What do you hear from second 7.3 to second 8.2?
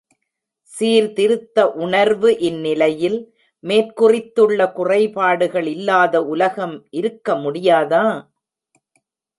முடியாதா?